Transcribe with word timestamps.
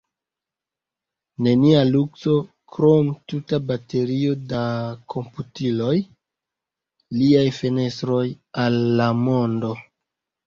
Nenia 1.47 1.81
lukso, 1.89 2.31
krom 2.77 3.11
tuta 3.33 3.59
baterio 3.71 4.37
da 4.53 4.63
komputiloj– 5.15 5.93
liaj 7.19 7.45
fenestroj 7.59 8.25
al 8.65 8.79
la 9.03 9.11
mondo. 9.27 9.71